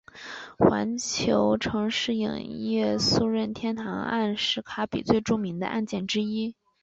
[0.57, 6.55] 环球城市影业诉任天堂案是卡比最著名的案件之一。